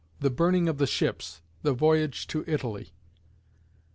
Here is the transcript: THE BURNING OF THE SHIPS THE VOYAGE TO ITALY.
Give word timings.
THE 0.19 0.31
BURNING 0.31 0.67
OF 0.67 0.79
THE 0.79 0.87
SHIPS 0.87 1.43
THE 1.61 1.73
VOYAGE 1.75 2.25
TO 2.25 2.43
ITALY. 2.47 2.91